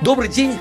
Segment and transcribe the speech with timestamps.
[0.00, 0.52] Добрый день.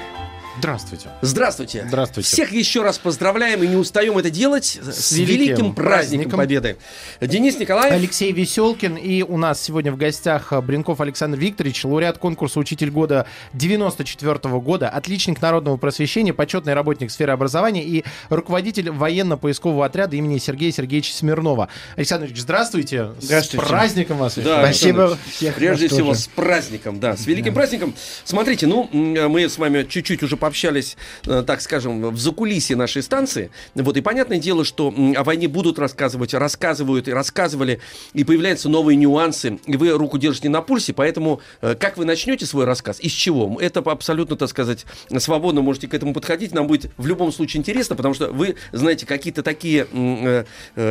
[0.59, 1.09] Здравствуйте.
[1.21, 1.85] Здравствуйте.
[1.87, 2.29] Здравствуйте.
[2.29, 6.37] Всех еще раз поздравляем и не устаем это делать с, великим, великим праздником, праздником.
[6.37, 6.77] Победы.
[7.21, 7.93] Денис Николаев.
[7.93, 8.95] Алексей Веселкин.
[8.95, 14.39] И у нас сегодня в гостях а, Бринков Александр Викторович, лауреат конкурса «Учитель года» 94
[14.59, 21.13] года, отличник народного просвещения, почетный работник сферы образования и руководитель военно-поискового отряда имени Сергея Сергеевича
[21.13, 21.69] Смирнова.
[21.95, 23.11] Александр Ильич, здравствуйте.
[23.19, 23.65] Здравствуйте.
[23.65, 24.35] С праздником вас.
[24.37, 26.19] Да, Спасибо всех Прежде всего, тоже.
[26.21, 27.93] с праздником, да, с великим праздником.
[28.23, 30.95] Смотрите, ну, мы с вами чуть-чуть уже пообщались,
[31.25, 33.51] э, так скажем, в закулисье нашей станции.
[33.75, 37.81] Вот, и понятное дело, что о войне будут рассказывать, рассказывают и рассказывали,
[38.13, 42.45] и появляются новые нюансы, и вы руку держите на пульсе, поэтому э, как вы начнете
[42.45, 43.57] свой рассказ, из чего?
[43.59, 44.85] Это абсолютно, так сказать,
[45.17, 49.05] свободно можете к этому подходить, нам будет в любом случае интересно, потому что вы знаете
[49.05, 50.45] какие-то такие э,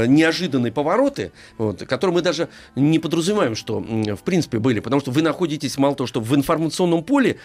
[0.06, 5.22] неожиданные повороты, вот, которые мы даже не подразумеваем, что в принципе были, потому что вы
[5.22, 7.38] находитесь мало того, что в информационном поле,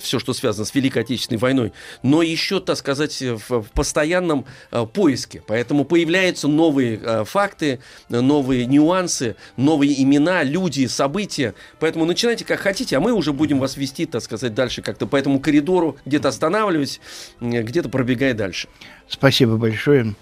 [0.00, 5.42] все, что связано с Великой Отечественной войной, но еще, так сказать, в, постоянном э, поиске.
[5.46, 11.54] Поэтому появляются новые э, факты, новые нюансы, новые имена, люди, события.
[11.78, 15.16] Поэтому начинайте как хотите, а мы уже будем вас вести, так сказать, дальше как-то по
[15.16, 17.00] этому коридору, где-то останавливать,
[17.40, 18.68] м, где-то пробегая дальше.
[19.08, 20.14] Спасибо большое.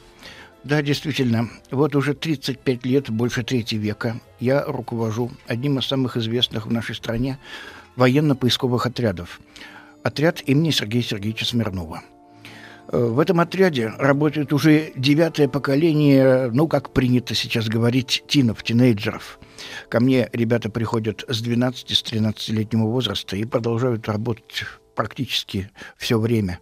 [0.65, 6.67] Да, действительно, вот уже 35 лет, больше трети века, я руковожу одним из самых известных
[6.67, 7.39] в нашей стране
[7.97, 9.41] военно-поисковых отрядов.
[10.09, 12.01] Отряд имени Сергея Сергеевича Смирнова.
[12.91, 19.39] Э, В этом отряде работает уже девятое поколение, ну, как принято сейчас говорить, тинов, тинейджеров.
[19.91, 24.65] Ко мне ребята приходят с 12, с 13-летнего возраста и продолжают работать
[24.95, 26.61] практически все время.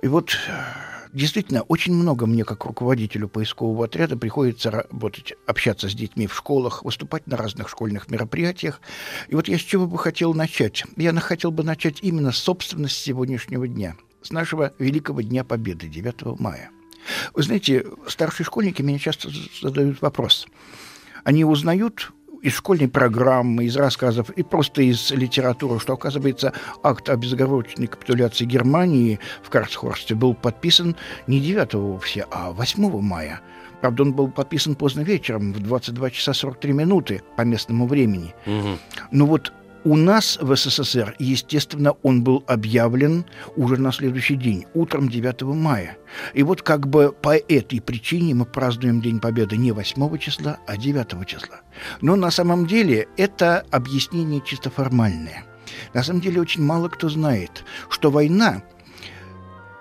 [0.00, 5.94] И вот э, действительно очень много мне, как руководителю поискового отряда, приходится работать, общаться с
[5.94, 8.80] детьми в школах, выступать на разных школьных мероприятиях.
[9.28, 10.84] И вот я с чего бы хотел начать?
[10.96, 15.88] Я хотел бы начать именно с собственно с сегодняшнего дня, с нашего Великого Дня Победы,
[15.88, 16.70] 9 мая.
[17.34, 19.30] Вы знаете, старшие школьники меня часто
[19.60, 20.46] задают вопрос.
[21.24, 22.12] Они узнают
[22.42, 28.44] из школьной программы, из рассказов и просто из литературы, что, оказывается, акт о безоговорочной капитуляции
[28.44, 30.96] Германии в Карцхорсте был подписан
[31.26, 33.40] не 9 вовсе, а 8 мая.
[33.80, 38.34] Правда, он был подписан поздно вечером, в 22 часа 43 минуты по местному времени.
[39.12, 39.52] Но вот
[39.84, 43.24] у нас в СССР, естественно, он был объявлен
[43.56, 45.96] уже на следующий день, утром 9 мая.
[46.34, 50.76] И вот как бы по этой причине мы празднуем День Победы не 8 числа, а
[50.76, 51.60] 9 числа.
[52.00, 55.44] Но на самом деле это объяснение чисто формальное.
[55.94, 58.62] На самом деле очень мало кто знает, что война,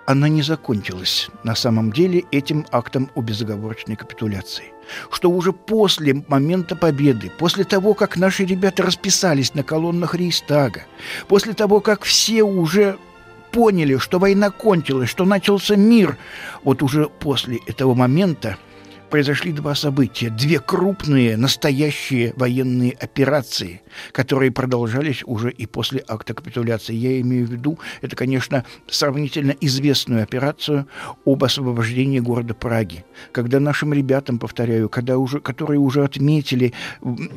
[0.07, 4.73] она не закончилась на самом деле этим актом о безоговорочной капитуляции
[5.11, 10.85] что уже после момента победы, после того, как наши ребята расписались на колоннах Рейстага,
[11.27, 12.97] после того, как все уже
[13.51, 16.17] поняли, что война кончилась, что начался мир,
[16.63, 18.57] вот уже после этого момента
[19.09, 23.81] произошли два события, две крупные настоящие военные операции,
[24.11, 26.93] которые продолжались уже и после акта капитуляции.
[26.93, 30.87] Я имею в виду, это, конечно, сравнительно известную операцию
[31.25, 36.73] об освобождении города Праги, когда нашим ребятам, повторяю, когда уже, которые уже отметили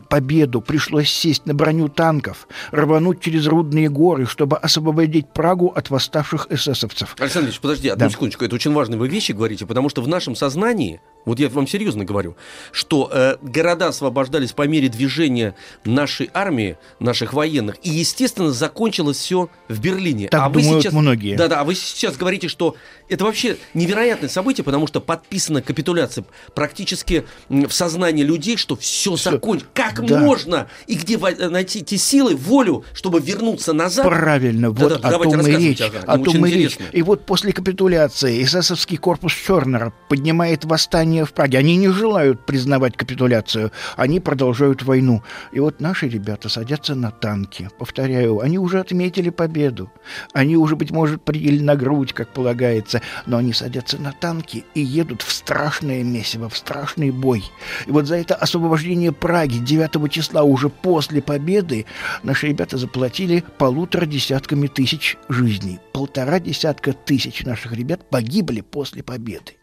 [0.08, 6.48] победу, пришлось сесть на броню танков, рвануть через Рудные горы, чтобы освободить Прагу от восставших
[6.50, 7.16] эсэсовцев.
[7.18, 8.10] Александр Ильич, подожди, одну Да.
[8.10, 8.44] секундочку.
[8.44, 12.04] Это очень важные вы вещи говорите, потому что в нашем сознании, вот я вам серьезно
[12.04, 12.36] говорю,
[12.72, 15.54] что э, города освобождались по мере движения
[15.84, 20.28] нашей армии, наших военных, и, естественно, закончилось все в Берлине.
[20.28, 21.36] Так а вы думают сейчас, многие.
[21.36, 22.76] Да-да, а вы сейчас говорите, что
[23.08, 26.24] это вообще невероятное событие, потому что подписана капитуляция
[26.54, 29.30] практически в сознании людей, что все Всё.
[29.32, 29.70] закончилось.
[29.74, 30.18] Как Да.
[30.18, 34.06] можно и где э, найти те силы, волю, чтобы вернуться назад?
[34.06, 35.80] Правильно, Да-да, вот о давайте том и речь.
[35.80, 36.78] ага, О том и речь.
[36.92, 41.58] И вот после капитуляции эсэсовский корпус Чернера поднимает восстание сопротивление в Праге.
[41.58, 45.22] Они не желают признавать капитуляцию, они продолжают войну.
[45.52, 47.68] И вот наши ребята садятся на танки.
[47.78, 49.90] Повторяю, они уже отметили победу.
[50.32, 54.80] Они уже, быть может, приняли на грудь, как полагается, но они садятся на танки и
[54.80, 57.44] едут в страшное месиво, в страшный бой.
[57.86, 61.86] И вот за это освобождение Праги 9 числа уже после победы
[62.22, 65.78] наши ребята заплатили полутора десятками тысяч жизней.
[65.92, 69.59] Полтора десятка тысяч наших ребят погибли после победы.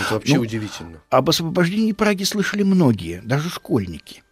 [0.00, 1.00] Это вообще Ну, удивительно.
[1.10, 4.22] Об освобождении Праги слышали многие, даже школьники.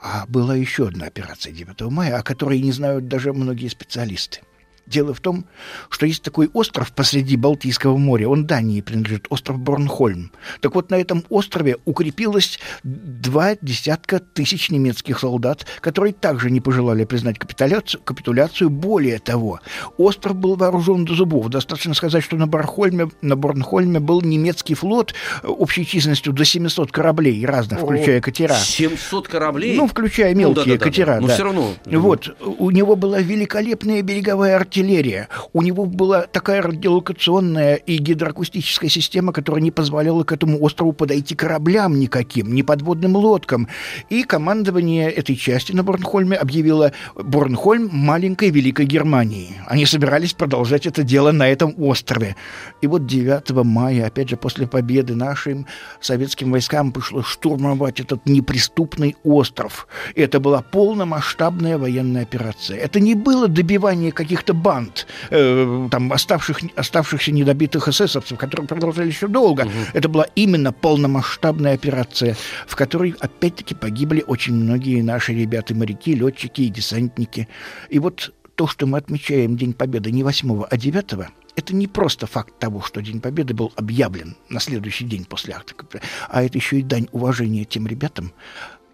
[0.00, 4.40] А была еще одна операция 9 мая, о которой не знают даже многие специалисты.
[4.86, 5.46] Дело в том,
[5.88, 10.30] что есть такой остров посреди Балтийского моря, он Дании принадлежит, остров Борнхольм.
[10.60, 17.04] Так вот, на этом острове укрепилось два десятка тысяч немецких солдат, которые также не пожелали
[17.04, 18.02] признать капитуляцию.
[18.02, 18.70] капитуляцию.
[18.70, 19.60] Более того,
[19.96, 21.48] остров был вооружен до зубов.
[21.48, 26.92] Достаточно сказать, что на, Борнхольме, на Борнхольме был немецкий флот э, общей численностью до 700
[26.92, 28.54] кораблей разных, включая катера.
[28.54, 29.76] 700 кораблей?
[29.76, 30.84] Ну, включая Ну, мелкие да-да-да-да.
[30.84, 31.20] катера.
[31.20, 31.34] Но да.
[31.34, 31.74] все равно.
[31.86, 34.73] Вот, у него была великолепная береговая артиллерия,
[35.52, 41.34] у него была такая радиолокационная и гидроакустическая система, которая не позволяла к этому острову подойти
[41.34, 43.68] кораблям никаким, ни подводным лодкам.
[44.10, 49.60] И командование этой части на Борнхольме объявило Борнхольм маленькой Великой Германии.
[49.66, 52.36] Они собирались продолжать это дело на этом острове.
[52.80, 55.66] И вот 9 мая, опять же, после победы нашим
[56.00, 59.86] советским войскам пришлось штурмовать этот неприступный остров.
[60.14, 62.78] И это была полномасштабная военная операция.
[62.78, 69.28] Это не было добивание каких-то банд, э, там, оставших, оставшихся недобитых эсэсовцев, которые продолжали еще
[69.28, 69.68] долго.
[69.92, 72.34] Это была именно полномасштабная операция,
[72.66, 77.46] в которой, опять-таки, погибли очень многие наши ребята, моряки, летчики и десантники.
[77.90, 81.14] И вот то, что мы отмечаем День Победы не 8, а 9,
[81.56, 85.74] это не просто факт того, что День Победы был объявлен на следующий день после акта,
[86.28, 88.32] а это еще и дань уважения тем ребятам,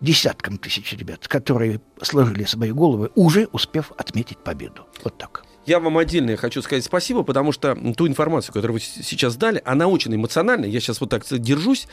[0.00, 4.87] десяткам тысяч ребят, которые сложили свои головы, уже успев отметить победу.
[5.05, 5.44] Вот так.
[5.70, 9.87] Я вам отдельно хочу сказать спасибо, потому что ту информацию, которую вы сейчас дали, она
[9.87, 10.69] очень эмоциональная.
[10.69, 11.87] Я сейчас вот так держусь,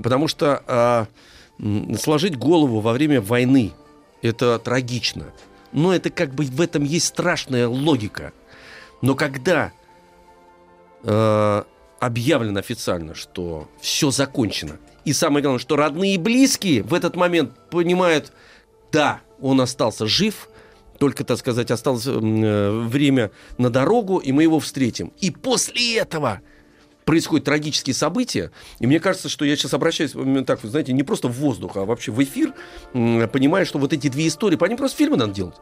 [0.00, 1.08] потому что
[1.58, 3.72] м, сложить голову во время войны
[4.22, 5.32] это трагично.
[5.72, 8.32] Но это как бы в этом есть страшная логика.
[9.02, 9.72] Но когда
[11.02, 11.62] э,
[11.98, 17.50] объявлено официально, что все закончено, и самое главное, что родные и близкие в этот момент
[17.68, 18.32] понимают,
[18.92, 20.48] да, он остался жив,
[20.98, 25.12] только, так сказать, осталось э, время на дорогу, и мы его встретим.
[25.20, 26.40] И после этого
[27.04, 30.12] происходят трагические события, и мне кажется, что я сейчас обращаюсь,
[30.46, 32.54] так, вы знаете, не просто в воздух, а вообще в эфир,
[32.92, 35.56] понимая, что вот эти две истории, по ним просто фильмы надо делать.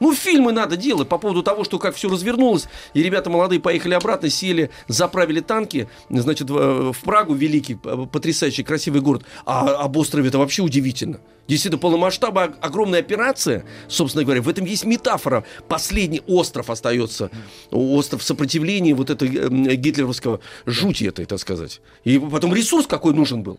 [0.00, 3.94] Ну, фильмы надо делать по поводу того, что как все развернулось, и ребята молодые поехали
[3.94, 9.96] обратно, сели, заправили танки, значит, в, в Прагу, великий, п- потрясающий, красивый город, а об
[9.96, 11.20] острове это вообще удивительно.
[11.48, 15.44] Действительно, полномасштабная огромная операция, собственно говоря, в этом есть метафора.
[15.66, 17.30] Последний остров остается,
[17.70, 21.80] остров сопротивления вот этой э, гитлеровского жути этой, так сказать.
[22.04, 23.58] И потом ресурс какой нужен был.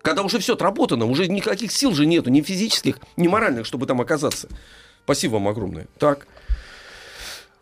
[0.00, 4.00] Когда уже все отработано, уже никаких сил же нету, ни физических, ни моральных, чтобы там
[4.00, 4.48] оказаться.
[5.10, 5.88] Спасибо вам огромное.
[5.98, 6.28] Так.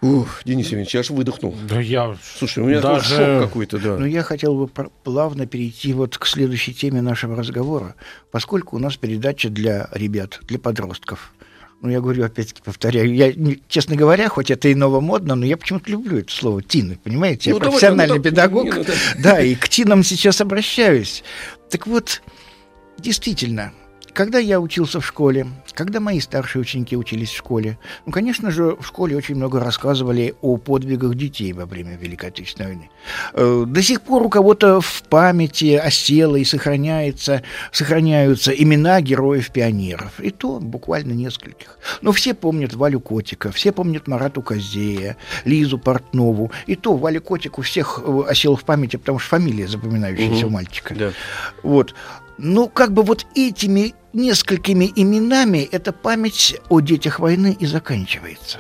[0.03, 1.57] Ух, Денис Евгеньевич, я аж выдохнул.
[1.67, 2.15] Да я...
[2.23, 3.97] Слушай, у меня Даже- шок какой-то, да.
[3.97, 4.69] Но я хотел бы
[5.03, 7.95] плавно перейти вот к следующей теме нашего разговора,
[8.31, 11.33] поскольку у нас передача для ребят, для подростков.
[11.81, 13.33] Ну, я говорю, опять-таки повторяю, я,
[13.67, 17.49] честно говоря, хоть это и новомодно, но я почему-то люблю это слово «тины», понимаете?
[17.49, 18.93] Я Ну, давай, профессиональный ну, да, педагог, не, ну, да.
[19.19, 21.25] да, и к тинам сейчас обращаюсь.
[21.71, 22.21] Так вот,
[22.99, 23.73] действительно,
[24.19, 28.75] когда я учился в школе, когда мои старшие ученики учились в школе, ну, конечно же,
[28.75, 32.91] в школе очень много рассказывали о подвигах детей во время Великой Отечественной войны.
[33.35, 40.19] Э, До сих пор у кого-то в памяти осело и сохраняется, сохраняются имена героев-пионеров.
[40.19, 41.79] И то буквально нескольких.
[42.03, 46.51] Но все помнят Валю Котика, все помнят Марату Козея, Лизу Портнову.
[46.67, 50.51] И то Валя Котик у всех э, осел в памяти, потому что фамилия запоминающаяся у
[50.51, 50.97] мальчика.
[50.97, 51.13] Да.
[51.63, 51.95] Вот.
[52.39, 58.59] Ну, как бы вот этими несколькими именами эта память о детях войны и заканчивается.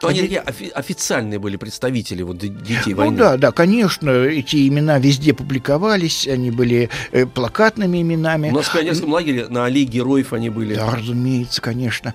[0.00, 3.16] То они Они- офи- официальные были представители вот, детей Ну войны.
[3.18, 8.50] да, да, конечно, эти имена везде публиковались, они были э, плакатными именами.
[8.50, 10.74] У нас в пионерском лагере на аллее героев они были.
[10.76, 12.14] Да, разумеется, конечно.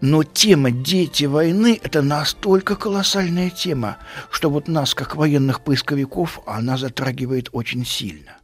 [0.00, 3.96] Но тема «Дети войны»— это настолько колоссальная тема,
[4.30, 8.36] что вот нас, как военных поисковиков, она затрагивает очень сильно.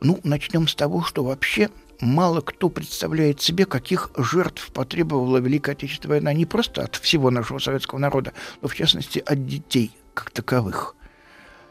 [0.00, 1.70] Ну, начнем с того, что вообще
[2.02, 7.58] мало кто представляет себе, каких жертв потребовала Великая Отечественная война не просто от всего нашего
[7.58, 10.94] советского народа, но в частности от детей как таковых.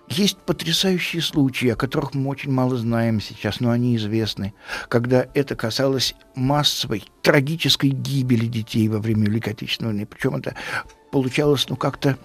[0.08, 4.54] Есть потрясающие случаи, о которых мы очень мало знаем сейчас, но они известны,
[4.90, 10.06] когда это касалось массовой, трагической гибели детей во время Великой Отечественной войны.
[10.06, 10.56] Причем это
[11.12, 12.18] получалось, ну, как-то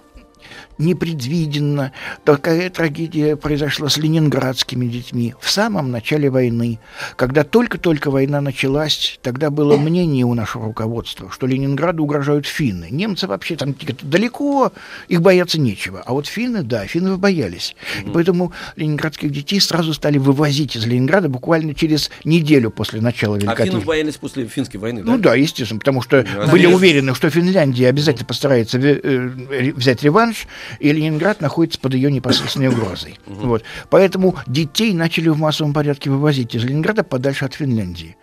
[0.79, 1.93] непредвиденно.
[2.25, 6.79] Такая трагедия произошла с ленинградскими детьми в самом начале войны.
[7.17, 12.89] Когда только-только война началась, тогда было мнение у нашего руководства, что Ленинграду угрожают финны.
[12.91, 14.73] Немцы вообще там далеко,
[15.09, 16.03] их бояться нечего.
[16.05, 17.75] А вот финны, да, финны боялись.
[18.05, 23.63] И поэтому ленинградских детей сразу стали вывозить из Ленинграда буквально через неделю после начала Великой
[23.63, 25.13] А финнов боялись после финской войны, да?
[25.13, 30.36] Ну да, естественно, потому что а были уверены, что Финляндия обязательно постарается э, взять реванш,
[30.81, 33.19] и Ленинград находится под ее непосредственной угрозой.
[33.27, 33.63] Вот.
[33.91, 38.17] Поэтому детей начали в массовом порядке вывозить из Ленинграда подальше от Финляндии.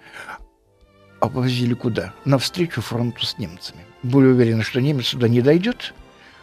[1.19, 2.13] А повозили куда?
[2.25, 3.85] Навстречу фронту с немцами.
[4.03, 5.93] Были уверены, что немец сюда не дойдет.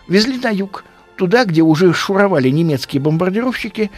[0.09, 0.85] Везли на юг,
[1.17, 3.91] туда, где уже шуровали немецкие бомбардировщики.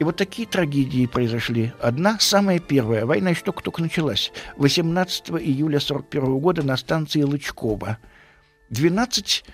[0.00, 1.72] И вот такие трагедии произошли.
[1.80, 4.32] Одна, самая первая, война еще только-только началась.
[4.56, 7.98] 18 июля 1941 года на станции Лычкова.
[8.70, 9.44] 12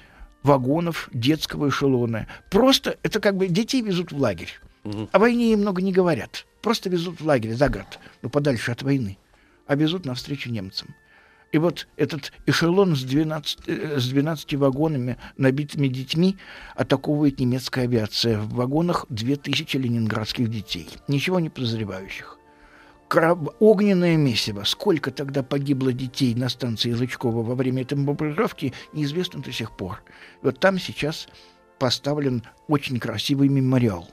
[0.44, 2.28] вагонов детского эшелона.
[2.50, 4.52] Просто это как бы детей везут в лагерь.
[4.84, 5.08] Угу.
[5.10, 6.46] О войне им много не говорят.
[6.62, 9.18] Просто везут в лагерь за город, ну подальше от войны.
[9.66, 10.94] А везут навстречу немцам.
[11.52, 16.36] И вот этот эшелон с 12, э, с 12 вагонами, набитыми детьми,
[16.74, 18.38] атаковывает немецкая авиация.
[18.38, 22.38] В вагонах 2000 ленинградских детей, ничего не подозревающих
[23.60, 24.64] огненное месиво.
[24.64, 30.02] Сколько тогда погибло детей на станции Лычкова во время этой бомбардировки, неизвестно до сих пор.
[30.42, 31.28] Вот там сейчас
[31.78, 34.08] поставлен очень красивый мемориал.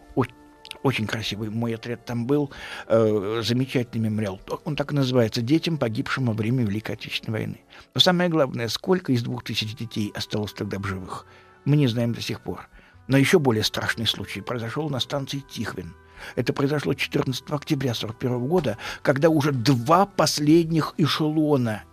[0.84, 1.50] Очень красивый.
[1.50, 2.52] Мой отряд там был.
[2.88, 4.42] Э, замечательный мемориал.
[4.64, 7.62] Он так и называется «Детям, погибшим во время Великой Отечественной войны».
[7.94, 11.26] Но самое главное, сколько из двух тысяч детей осталось тогда в живых,
[11.66, 12.68] мы не знаем до сих пор.
[13.08, 15.94] Но еще более страшный случай произошел на станции Тихвин–
[16.36, 21.84] это произошло 14 октября 1941 года, когда уже два последних эшелона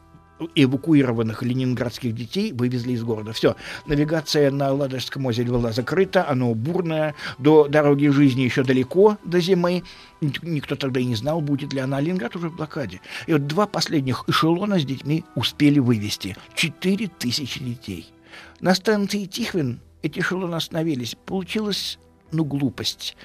[0.55, 3.33] эвакуированных ленинградских детей вывезли из города.
[3.33, 3.57] Все,
[3.87, 9.83] навигация на Ладожском озере была закрыта, оно бурное, до дороги жизни еще далеко, до зимы.
[10.21, 12.01] Никто тогда и не знал, будет ли она.
[12.01, 13.01] Ленинград уже в блокаде.
[13.27, 16.37] И вот два последних эшелона с детьми успели вывести.
[16.55, 18.13] Четыре тысячи детей.
[18.61, 21.17] На станции Тихвин эти эшелоны остановились.
[21.27, 21.99] Получилась,
[22.33, 23.17] ну, глупость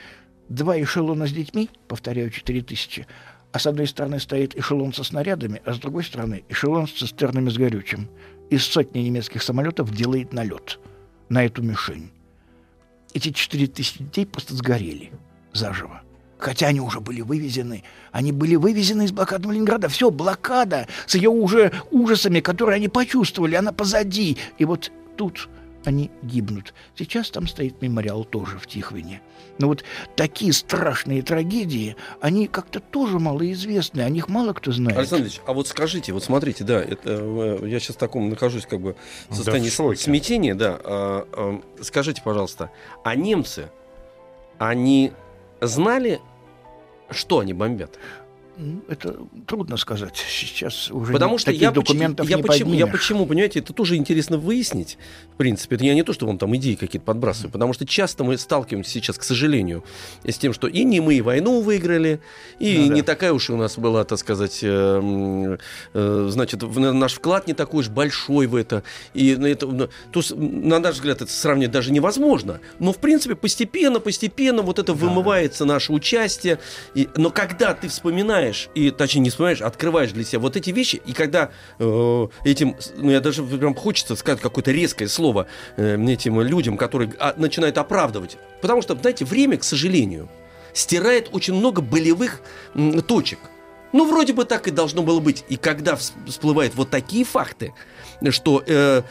[0.54, 3.08] два эшелона с детьми, повторяю, 4000,
[3.52, 7.50] а с одной стороны стоит эшелон со снарядами, а с другой стороны эшелон с цистернами
[7.50, 8.10] с горючим.
[8.50, 10.80] Из сотни немецких самолетов делает налет
[11.30, 12.12] на эту мишень.
[13.14, 15.12] Эти 4000 детей просто сгорели
[15.54, 16.02] заживо.
[16.40, 17.84] Хотя они уже были вывезены.
[18.12, 19.88] Они были вывезены из блокадного Ленинграда.
[19.88, 24.38] Все, блокада с ее уже ужасами, которые они почувствовали, она позади.
[24.58, 25.48] И вот тут
[25.86, 26.74] они гибнут.
[26.98, 29.22] Сейчас там стоит мемориал тоже в Тихвине.
[29.60, 29.84] Но вот
[30.16, 34.98] такие страшные трагедии, они как-то тоже малоизвестны, о них мало кто знает.
[34.98, 38.66] Александр Ильич, а вот скажите, вот смотрите, да, это, э, я сейчас в таком нахожусь
[38.66, 38.96] как бы
[39.30, 40.80] в состоянии да, в смятения, да.
[40.84, 42.72] А, а, скажите, пожалуйста,
[43.04, 43.70] а немцы,
[44.58, 45.14] они
[45.62, 46.20] знали,
[47.10, 48.00] что они бомбят?
[48.88, 49.16] Это
[49.48, 50.16] трудно сказать.
[50.16, 53.96] Сейчас уже Потому что таких я документов я не почему, я почему, понимаете, это тоже
[53.96, 55.00] интересно выяснить.
[55.34, 58.24] В принципе, это я не то, что вам там идеи какие-то подбрасываю, потому что часто
[58.24, 59.84] мы сталкиваемся сейчас, к сожалению,
[60.24, 62.20] с тем, что и не мы войну выиграли,
[62.60, 62.94] и ну, да.
[62.94, 65.58] не такая уж у нас была, так сказать, э,
[65.94, 68.84] э, значит, наш вклад не такой уж большой в это.
[69.16, 72.60] И на это, то, на наш взгляд, это сравнить даже невозможно.
[72.78, 75.00] Но, в принципе, постепенно, постепенно вот это да.
[75.00, 76.60] вымывается наше участие.
[76.94, 80.56] И, но когда ты вспоминаешь вспоминаешь, и, точнее, не вспоминаешь, а открываешь для себя вот
[80.56, 85.48] эти вещи, и когда э, этим, ну, я даже прям хочется сказать какое-то резкое слово
[85.78, 88.38] э, этим людям, которые а, начинают оправдывать.
[88.62, 90.30] Потому что, знаете, время, к сожалению,
[90.74, 92.42] стирает очень много болевых
[92.76, 93.40] м, точек.
[93.92, 95.46] Ну, вроде бы так и должно было быть.
[95.50, 97.74] И когда всплывают вот такие факты,
[98.30, 99.04] что э,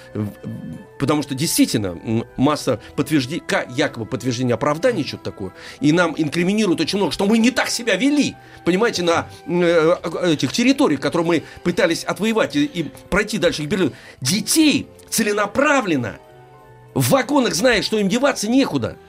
[1.03, 1.99] потому что действительно
[2.37, 3.43] масса подтверждений,
[3.75, 7.97] якобы подтверждения оправдания, что-то такое, и нам инкриминируют очень много, что мы не так себя
[7.97, 13.67] вели, понимаете, на э, этих территориях, которые мы пытались отвоевать и, и пройти дальше к
[13.67, 13.91] Берлину.
[14.21, 16.19] Детей целенаправленно
[16.95, 18.97] в вагонах, зная, что им деваться некуда–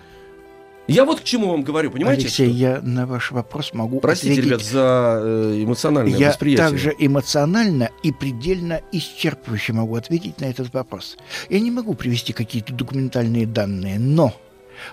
[0.87, 2.23] я вот к чему вам говорю, понимаете?
[2.23, 2.57] Алексей, что?
[2.57, 4.49] я на ваш вопрос могу Простите, ответить.
[4.51, 6.63] ребят, за э, эмоциональное я восприятие.
[6.63, 11.17] Я также эмоционально и предельно исчерпывающе могу ответить на этот вопрос.
[11.49, 14.33] Я не могу привести какие-то документальные данные, но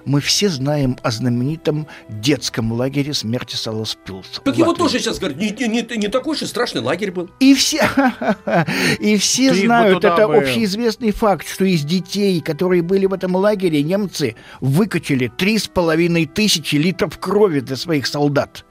[0.05, 4.41] Мы все знаем о знаменитом детском лагере смерти Саласпилса.
[4.43, 7.31] Так его тоже сейчас говорят, не, не, не, не такой же страшный лагерь был.
[7.41, 7.89] И все,
[9.01, 10.37] и все Ты знают, это бы.
[10.37, 16.27] общеизвестный факт, что из детей, которые были в этом лагере, немцы выкачали три с половиной
[16.27, 18.65] тысячи литров крови для своих солдат.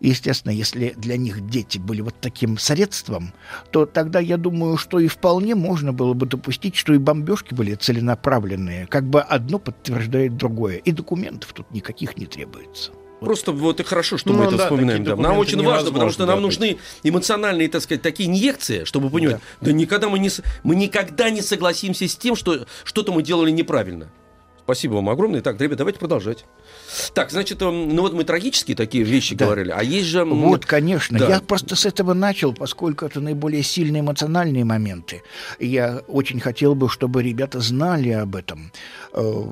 [0.00, 3.34] Естественно, если для них дети были вот таким средством,
[3.70, 7.74] то тогда я думаю, что и вполне можно было бы допустить, что и бомбежки были
[7.74, 8.86] целенаправленные.
[8.86, 10.76] Как бы одно подтверждает другое.
[10.76, 12.92] И документов тут никаких не требуется.
[13.20, 15.04] Просто вот и хорошо, что Ну, мы это да, вспоминаем.
[15.04, 15.14] да.
[15.16, 19.10] Нам очень важно, потому что невозможно, нам да, нужны эмоциональные, так сказать, такие инъекции, чтобы
[19.10, 20.30] понимать, да, никогда мы не,
[20.62, 24.10] мы никогда не согласимся с тем, что что-то мы делали неправильно.
[24.62, 25.42] Спасибо вам огромное.
[25.42, 26.46] Так, ребят, давайте продолжать.
[27.14, 29.44] Так, значит, эм, ну вот мы трагические такие вещи Да.
[29.46, 30.24] говорили, а есть же...
[30.24, 31.18] Вот, конечно.
[31.18, 31.28] да.
[31.28, 35.22] Я просто с этого начал, поскольку это наиболее сильные эмоциональные моменты.
[35.58, 38.72] Я очень хотел бы, чтобы ребята знали об этом.
[39.14, 39.44] Э,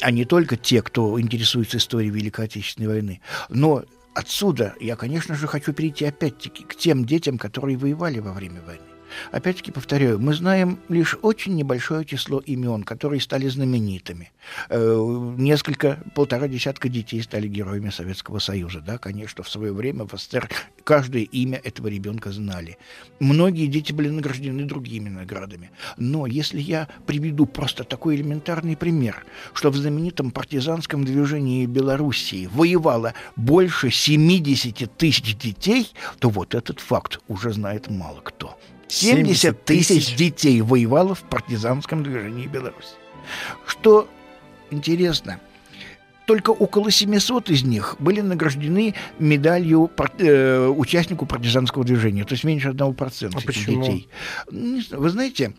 [0.00, 3.20] А не только те, кто интересуется историей Великой Отечественной войны.
[3.48, 8.60] Но отсюда я, конечно же, хочу перейти опять-таки к тем детям, которые воевали во время
[8.66, 8.82] войны.
[9.30, 14.30] Опять-таки повторяю, мы знаем лишь очень небольшое число имен, которые стали знаменитыми.
[14.68, 18.80] Э, Несколько, полтора десятка детей стали героями Советского Союза.
[18.80, 20.48] Да, конечно, в свое время в СССР
[20.84, 22.78] каждое имя этого ребенка знали.
[23.20, 25.70] Многие дети были награждены другими наградами.
[25.96, 33.14] Но если я приведу просто такой элементарный пример, что в знаменитом партизанском движении Белоруссии воевало
[33.36, 38.58] больше 70 тысяч детей, то вот этот факт уже знает мало кто.
[38.92, 42.94] 70 тысяч детей воевало в партизанском движении Беларуси.
[43.66, 44.08] Что
[44.70, 45.40] интересно,
[46.26, 52.44] только около 700 из них были награждены медалью пар- э, участнику партизанского движения, то есть
[52.44, 53.82] меньше 1% А почему?
[53.82, 54.08] детей.
[54.50, 55.52] Вы знаете,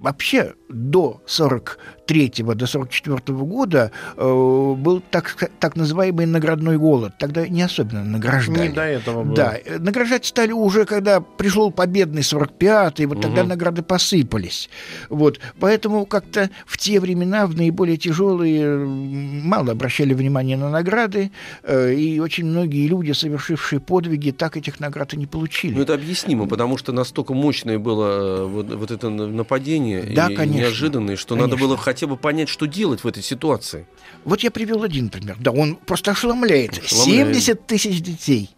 [0.00, 7.12] вообще до 43 до 44 года э, был так, так называемый наградной голод.
[7.18, 8.68] Тогда не особенно награждали.
[8.68, 9.36] Не до этого было.
[9.36, 13.50] Да, э, награждать стали уже, когда пришел победный 45-й, вот тогда Мгм.
[13.50, 14.68] награды посыпались.
[15.10, 21.30] Вот, поэтому как-то в те времена, в наиболее тяжелые, м, мало обращали внимание на награды,
[21.62, 25.74] э, и очень многие люди, совершившие подвиги, так этих наград и не получили.
[25.74, 30.28] Ну, это объяснимо, потому что настолько мощное было э, вот, вот это на- нападение Да,
[30.30, 30.60] и конечно.
[30.60, 31.66] неожиданное, что надо Конечно.
[31.68, 33.86] было хотя бы понять, что делать в этой ситуации.
[34.24, 35.36] Вот я привел один пример.
[35.38, 36.78] Да, он просто ошеломляет.
[36.78, 37.36] Ошеломляет.
[37.36, 38.50] 70 тысяч детей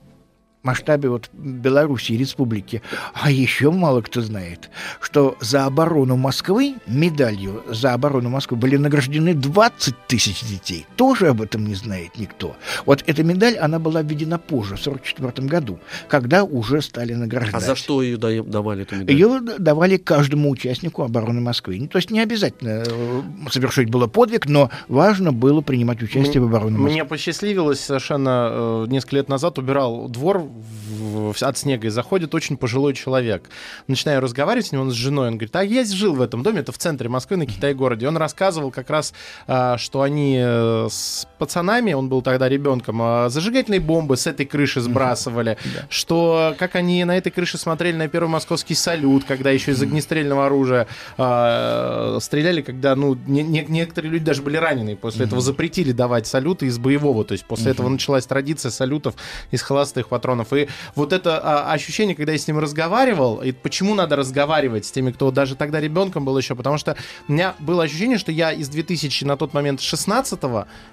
[0.69, 2.83] масштабе вот Белоруссии, республики.
[3.15, 4.71] А еще мало кто знает,
[5.01, 10.87] что за оборону Москвы, медалью за оборону Москвы были награждены 20 тысяч детей.
[10.97, 12.55] Тоже об этом не знает никто.
[12.87, 17.55] Вот эта медаль, она была введена позже, в 1944 году, когда уже стали награждать.
[17.55, 19.15] А за что ее да- давали эту медаль?
[19.15, 21.79] Ее давали каждому участнику обороны Москвы.
[21.81, 26.47] Ну, То есть не обязательно э, совершить было подвиг, но важно было принимать участие в
[26.47, 26.91] обороне Москвы.
[26.93, 32.35] Мне посчастливилось совершенно э, несколько лет назад убирал двор в- в- от снега и заходит
[32.35, 33.49] очень пожилой человек.
[33.87, 36.61] Начинаю разговаривать с ним, он с женой, он говорит, а я жил в этом доме,
[36.61, 38.09] это в центре Москвы, на Китай-городе.
[38.09, 39.13] Он рассказывал как раз,
[39.47, 44.47] а, что они э, с пацанами, он был тогда ребенком, а, зажигательные бомбы с этой
[44.47, 45.57] крыши сбрасывали,
[45.91, 50.47] что как они на этой крыше смотрели на первый московский салют, когда еще из огнестрельного
[50.47, 55.93] оружия а, стреляли, когда, ну, не- не- некоторые люди даже были ранены, после этого запретили
[55.93, 59.15] давать салюты из боевого, то есть после этого началась традиция салютов
[59.51, 60.38] из холостых патронов.
[60.53, 64.91] И вот это а, ощущение, когда я с ним разговаривал, и почему надо разговаривать с
[64.91, 66.97] теми, кто даже тогда ребенком был еще, потому что
[67.29, 70.41] у меня было ощущение, что я из 2000 на тот момент 16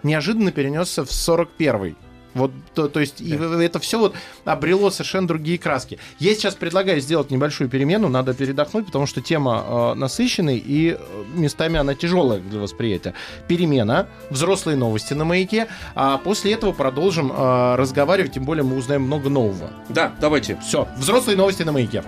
[0.03, 1.95] неожиданно перенесся в 41
[2.35, 5.97] вот, то, то есть и это все вот обрело совершенно другие краски.
[6.19, 11.23] Я сейчас предлагаю сделать небольшую перемену, надо передохнуть, потому что тема э, насыщенная и э,
[11.33, 13.13] местами она тяжелая для восприятия.
[13.47, 19.03] Перемена, взрослые новости на маяке, а после этого продолжим э, разговаривать, тем более мы узнаем
[19.03, 19.71] много нового.
[19.87, 20.59] Да, давайте.
[20.61, 22.03] Все, взрослые новости на маяке.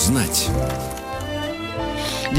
[0.00, 0.48] Знать.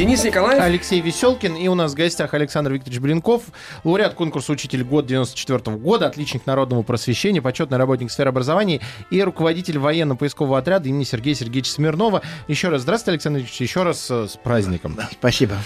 [0.01, 0.59] Денис Николаев.
[0.59, 1.55] Алексей Веселкин.
[1.57, 3.43] И у нас в гостях Александр Викторович Блинков,
[3.83, 9.77] лауреат конкурса «Учитель год» 94 года, отличник народного просвещения, почетный работник сферы образования и руководитель
[9.77, 12.23] военно-поискового отряда имени Сергея Сергеевича Смирнова.
[12.47, 14.97] Еще раз здравствуйте, Александр Викторович, еще раз э, с праздником.
[15.11, 15.57] Спасибо.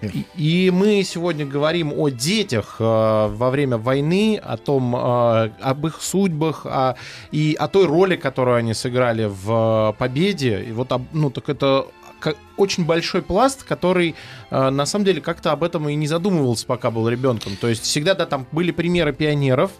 [0.00, 0.24] И,
[0.66, 6.00] и мы сегодня говорим о детях э, во время войны, о том, э, об их
[6.00, 6.94] судьбах о,
[7.32, 10.62] и о той роли, которую они сыграли в победе.
[10.62, 11.86] И вот, об- ну, так это
[12.56, 14.14] очень большой пласт, который
[14.50, 17.56] э, на самом деле как-то об этом и не задумывался, пока был ребенком.
[17.56, 19.70] То есть всегда, да, там были примеры пионеров,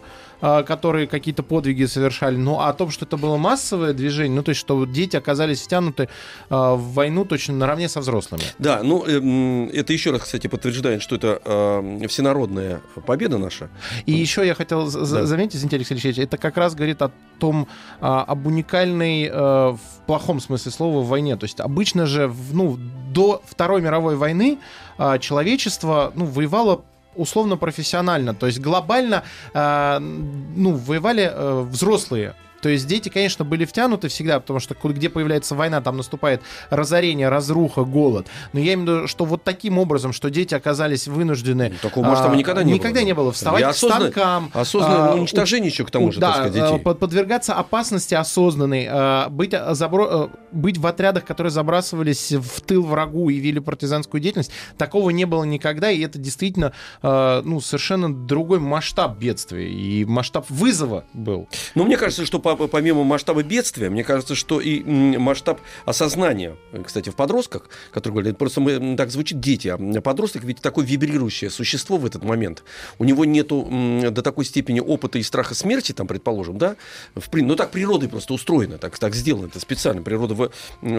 [0.66, 4.60] которые какие-то подвиги совершали, но о том, что это было массовое движение, ну, то есть,
[4.60, 6.08] что дети оказались втянуты э,
[6.50, 8.42] в войну точно наравне со взрослыми.
[8.58, 13.68] Да, ну эм, это еще раз, кстати, подтверждает, что это э, всенародная победа наша.
[14.06, 15.26] И еще я хотел Да.
[15.26, 17.66] заметить, извините, Алексей Алексеевич, это как раз говорит о том,
[18.00, 21.36] а, об уникальной, э, в плохом смысле слова, войне.
[21.36, 22.78] То есть обычно же, ну,
[23.12, 24.58] до Второй мировой войны
[24.98, 26.84] а, человечество, ну, воевало
[27.16, 29.22] условно профессионально, то есть глобально,
[29.52, 32.34] а, ну, воевали э, взрослые.
[32.64, 37.28] То есть дети, конечно, были втянуты всегда, потому что где появляется война, там наступает разорение,
[37.28, 38.26] разруха, голод.
[38.54, 41.72] Но я имею в виду, что вот таким образом, что дети оказались вынуждены...
[41.74, 42.78] Ну, такого масштаба а, никогда не было.
[42.78, 43.32] Никогда не было.
[43.32, 44.50] Вставать И к станкам.
[44.54, 46.76] Осознанное а, уничтожение еще к тому же, да, так сказать, детей.
[46.76, 52.32] э, под- подвергаться опасности осознанной, э, быть, э, забро- э, быть в отрядах, которые забрасывались
[52.32, 56.72] в тыл врагу и вели партизанскую деятельность, такого не было никогда, и это действительно
[57.02, 61.46] э, ну, совершенно другой масштаб бедствия и масштаб вызова был.
[61.74, 64.82] Но мне кажется, что по- помимо масштаба бедствия, мне кажется, что и
[65.18, 70.44] масштаб осознания, э, кстати, в подростках, который говорят, просто мы, так звучит дети, а подросток
[70.44, 72.64] ведь такое вибрирующее существо в этот момент.
[72.98, 73.68] У него нету
[74.10, 76.76] до такой степени опыта и страха смерти, там, предположим, да,
[77.14, 80.50] в ну так природой просто устроено, так, так сделано, это специально, природа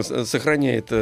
[0.02, 0.92] сохраняет...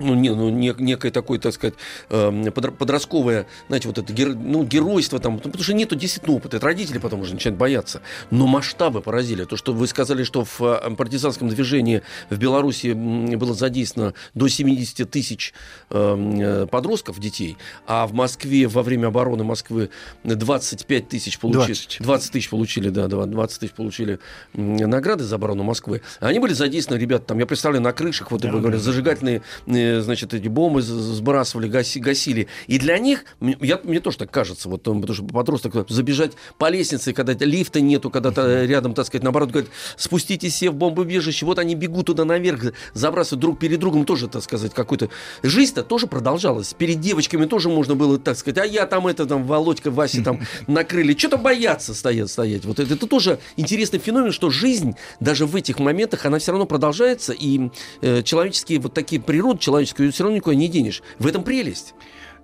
[0.00, 1.74] э, ну, не, ну, не- некое такое, так сказать,
[2.10, 6.56] эм, подро- подростковое, знаете, вот это гер- ну, геройство там, потому что нету действительно опыта,
[6.58, 8.00] это родители потом уже начинают бояться.
[8.30, 9.44] Но масштабы поразили.
[9.44, 15.10] То, что вы сказали, что в э, партизанском движении в Беларуси было задействовано до 70
[15.10, 15.52] тысяч
[15.90, 17.56] эм, э, подростков, детей,
[17.86, 19.90] а в Москве во время обороны Москвы
[20.24, 21.66] 25 тысяч получили.
[21.66, 22.02] 20.
[22.02, 24.18] 20 тысяч получили, да, да, 20 тысяч получили
[24.54, 26.02] награды за оборону Москвы.
[26.20, 29.42] Они были задействованы, ребята, там, я представляю, на крышах, вот, вы говорите, зажигательные,
[29.88, 32.48] э, значит, эти бомбы сбрасывали, гаси- гасили.
[32.66, 36.68] И для них, я, мне тоже так кажется, вот, там, потому что подросток забежать по
[36.68, 41.58] лестнице, когда лифта нету, когда-то рядом, так сказать, наоборот, говорит, спуститесь все в бомбоубежище, вот
[41.58, 45.10] они бегут туда наверх, забрасывают друг перед другом, тоже, так сказать, какой-то...
[45.42, 46.74] Жизнь-то тоже продолжалась.
[46.74, 50.40] Перед девочками тоже можно было, так сказать, а я там это, там, Володька, Вася там
[50.66, 51.16] накрыли.
[51.16, 52.64] Что-то боятся стоять, стоять.
[52.64, 56.66] Вот это, это тоже интересный феномен, что жизнь даже в этих моментах, она все равно
[56.66, 57.70] продолжается, и
[58.00, 61.02] э, человеческие вот такие природы, человеческую все равно никуда не денешь.
[61.18, 61.94] В этом прелесть.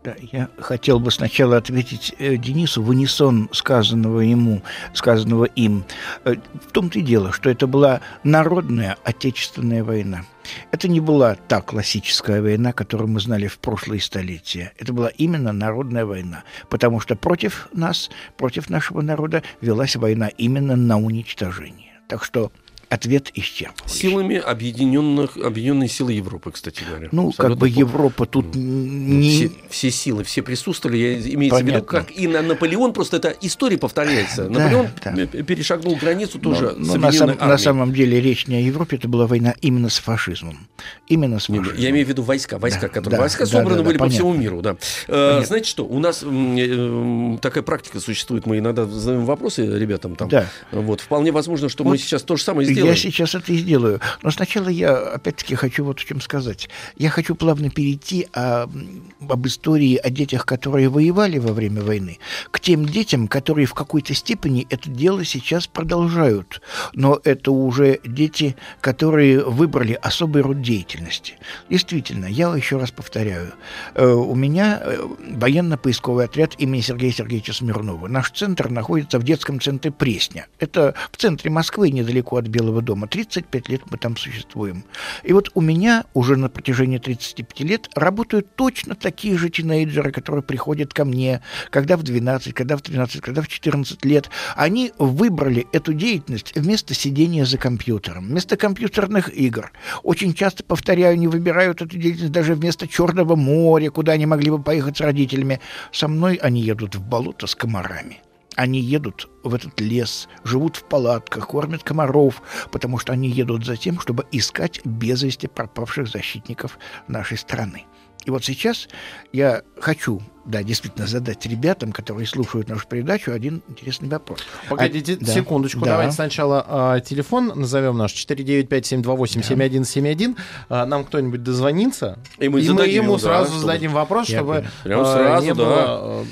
[0.05, 4.61] Да, я хотел бы сначала ответить э, Денису в унисон сказанного ему,
[4.93, 5.85] сказанного им.
[6.27, 10.27] Э, в том-то и дело, что это была народная отечественная война.
[10.73, 14.75] Это не была та классическая война, которую мы знали в прошлые столетия.
[14.79, 20.77] Это была именно народная война, потому что против нас, против нашего народа велась война именно
[20.77, 21.99] на уничтожение.
[22.09, 22.53] Так что
[22.95, 23.89] ответ исчерпывающий.
[23.89, 27.09] Силами объединенных, объединенной силы Европы, кстати говоря.
[27.13, 27.69] Ну, как бы.
[27.69, 29.31] Европа тут не...
[29.31, 33.35] Все, все силы, все присутствовали, я имеется в виду, как и на Наполеон, просто это
[33.41, 34.49] история повторяется.
[34.49, 35.27] Наполеон да.
[35.27, 39.09] перешагнул границу тоже Но- но на, сам- на самом деле речь не о Европе, это
[39.09, 40.69] была война именно с фашизмом.
[41.09, 41.77] Именно с фашизмом.
[41.77, 43.97] Я имею в виду войска, войска, Да, которые да, войска да, собраны да, да, были
[43.99, 44.19] по понятно.
[44.19, 44.77] всему миру, да.
[45.09, 45.47] Э, Понятно.
[45.47, 45.85] знаете что?
[45.85, 50.29] У нас э, такая практика существует, мы иногда задаем вопросы ребятам там.
[50.29, 50.47] Да.
[50.71, 52.84] Вот вполне возможно, что мы Вот сейчас то же самое сделаем.
[52.85, 54.01] Я сейчас это и сделаю.
[54.23, 56.69] Но сначала я, опять-таки, хочу вот о чем сказать.
[56.97, 62.19] Я хочу плавно перейти а, м, об истории о детях, которые воевали во время войны,
[62.51, 66.61] к тем детям, которые в какой-то степени это дело сейчас продолжают.
[66.93, 71.35] Но это уже дети, которые выбрали особый род деятельности.
[71.69, 73.53] Действительно, я еще раз повторяю,
[73.95, 74.99] э, у меня э,
[75.31, 78.09] военно-поисковый отряд имени Сергея Сергеевича Смирнова.
[78.09, 80.47] Наш центр находится в детском центре Пресня.
[80.59, 83.07] Это в центре Москвы, недалеко от Белого дома.
[83.07, 84.85] 35 лет мы там существуем.
[85.23, 90.43] И вот у меня уже на протяжении 35 лет работают точно такие же тинейджеры, которые
[90.43, 94.31] приходят ко мне, когда в 12, когда в 13, когда в 14 лет.
[94.57, 99.73] Они выбрали эту деятельность вместо сидения за компьютером, вместо компьютерных игр.
[100.03, 104.63] Очень часто, повторяю, не выбирают эту деятельность даже вместо Черного моря, куда они могли бы
[104.63, 105.61] поехать с родителями.
[105.93, 108.21] Со мной они едут в болото с комарами.
[108.57, 113.77] Они едут в этот лес, живут в палатках, кормят комаров, потому что они едут за
[113.77, 117.85] тем, чтобы искать без вести пропавших защитников нашей страны.
[118.27, 118.89] И вот сейчас
[119.35, 124.41] я хочу, да, действительно задать ребятам, которые слушают нашу передачу, один интересный вопрос.
[124.71, 125.87] Погодите А, да, секундочку, да.
[125.93, 130.37] давайте сначала а, телефон назовем наш 495-728-7171.
[130.69, 134.39] А, нам кто-нибудь дозвонится, И мы зададим ему ему, да, сразу чтобы- зададим вопрос, Я
[134.39, 135.55] чтобы а, сразу, не да.
[135.55, 136.25] было а,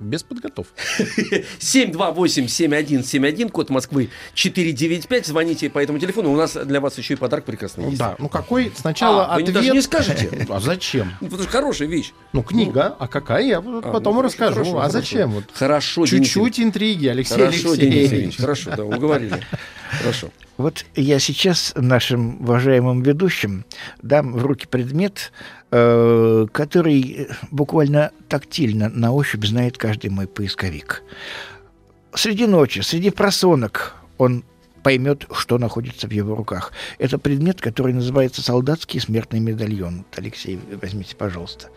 [0.00, 0.74] без подготовки.
[1.58, 5.26] 728-7171, код Москвы 495.
[5.26, 6.32] Звоните по этому телефону.
[6.32, 7.98] У нас для вас еще и подарок прекрасный есть.
[7.98, 9.54] Да, ну какой сначала А, вы ответ...
[9.54, 10.30] даже не скажете?
[10.48, 11.12] А зачем?
[11.20, 12.12] Ну, Потому что хорошая вещь.
[12.32, 13.42] Ну, книга, а какая?
[13.44, 14.54] Я А, потом ну, и расскажу.
[14.54, 14.92] хорошо, а хорошо.
[14.92, 15.30] зачем?
[15.30, 17.34] Вот Хорошо, Чуть-чуть интриги, Алексей.
[17.34, 18.12] Хорошо, Денис Алексеевич.
[18.12, 18.36] Ильич.
[18.36, 19.40] Хорошо, да, уговорили.
[19.98, 20.30] Хорошо.
[20.56, 23.64] Вот я сейчас нашим уважаемым ведущим
[24.02, 25.32] дам в руки предмет,
[25.70, 31.02] э, который буквально тактильно на ощупь знает каждый мой поисковик.
[32.14, 34.44] Среди ночи, среди просонок он
[34.84, 36.72] поймет, что находится в его руках.
[36.98, 40.04] Это предмет, который называется солдатский смертный медальон.
[40.14, 41.70] Алексей, возьмите, пожалуйста.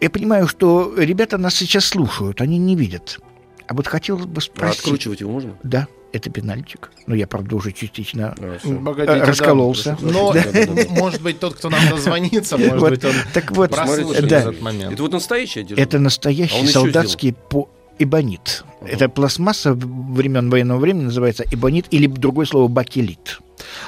[0.00, 3.20] Я понимаю, что ребята нас сейчас слушают, они не видят.
[3.68, 4.80] А вот хотелось бы А спросить...
[4.80, 5.58] откручивать его можно?
[5.62, 6.90] Да, это пенальчик.
[7.06, 8.78] Но я, правда, уже частично А, всё.
[8.80, 9.26] Погодите, Э, да.
[9.26, 9.98] раскололся.
[10.00, 13.50] Но, Да, да, да, может быть, тот, кто нам дозвонится, может Вот, быть, он Так
[13.52, 14.94] вот, прослушает да, этот момент.
[14.94, 15.82] Это вот настоящая одежда?
[15.82, 18.64] это А настоящий еще солдатский по эбонит.
[18.80, 18.90] Ага.
[18.90, 23.40] Это пластмасса времен военного времени называется эбонит или другое слово бакелит.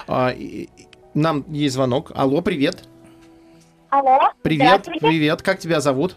[0.06, 0.68] А, и-
[1.14, 2.12] Нам есть звонок.
[2.14, 2.84] Алло, привет.
[3.88, 4.18] Алло.
[4.42, 5.42] Привет, привет.
[5.42, 6.16] Как тебя зовут?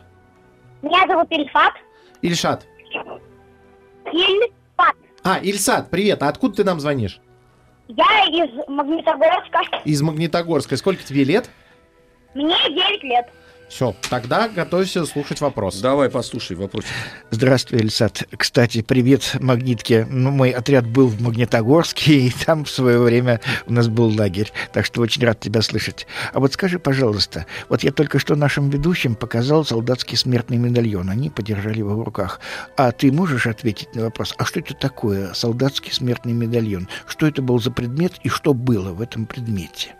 [0.81, 1.73] Меня зовут Ильфат.
[2.21, 2.65] Ильшат.
[4.11, 4.95] Ильфат.
[5.23, 6.23] А, Ильсат, привет.
[6.23, 7.19] А откуда ты нам звонишь?
[7.87, 9.61] Я из Магнитогорска.
[9.85, 10.77] Из Магнитогорска.
[10.77, 11.49] Сколько тебе лет?
[12.33, 13.27] Мне 9 лет.
[13.69, 15.79] Все, тогда готовься слушать вопрос.
[15.79, 16.85] Давай, послушай вопрос.
[17.31, 18.23] Здравствуй, Эльсат.
[18.37, 20.05] Кстати, привет, Магнитке.
[20.09, 24.51] Ну, мой отряд был в Магнитогорске, и там в свое время у нас был лагерь.
[24.71, 26.05] Так что очень рад тебя слышать.
[26.33, 31.09] А вот скажи, пожалуйста, вот я только что нашим ведущим показал солдатский смертный медальон.
[31.09, 32.39] Они подержали его в руках.
[32.77, 36.87] А ты можешь ответить на вопрос, а что это такое солдатский смертный медальон?
[37.07, 39.95] Что это был за предмет и что было в этом предмете?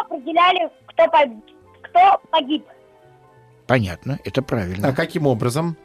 [0.00, 1.42] Определяли, кто, пог-
[1.82, 2.64] кто погиб.
[3.66, 4.88] Понятно, это правильно.
[4.88, 5.76] А каким образом?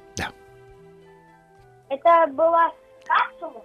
[1.90, 2.72] Это была
[3.06, 3.64] капсула,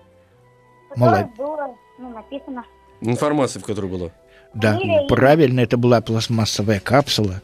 [0.86, 1.36] в которой Молодец.
[1.36, 2.64] было ну, написано.
[3.00, 4.10] Информация, в которой была.
[4.52, 7.40] Да, Фамилия и- правильно, это была пластмассовая капсула,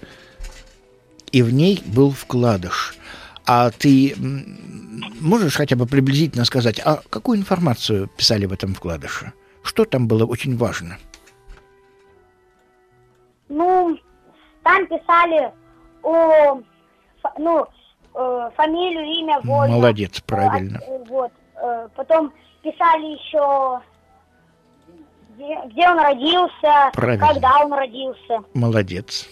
[1.30, 2.96] и в ней был вкладыш.
[3.46, 4.14] А ты
[5.20, 9.32] можешь хотя бы приблизительно сказать, а какую информацию писали в этом вкладыше?
[9.62, 10.98] Что там было очень важно?
[13.54, 13.98] Ну,
[14.62, 15.52] там писали
[16.02, 16.58] о,
[17.38, 17.66] ну,
[18.14, 19.74] э, фамилию, имя, воина.
[19.76, 20.80] Молодец, Э, правильно.
[20.86, 21.30] э, вот.
[21.56, 23.80] Э, Потом писали еще,
[25.36, 27.26] где, где он родился, Правильно.
[27.28, 28.42] когда он родился.
[28.54, 29.28] Молодец.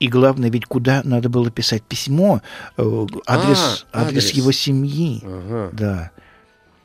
[0.00, 2.40] И главное, ведь куда надо было писать письмо,
[2.78, 4.30] адрес, А, адрес адрес.
[4.30, 5.20] его семьи.
[5.22, 5.70] Ага.
[5.72, 6.10] Да.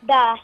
[0.01, 0.35] Да.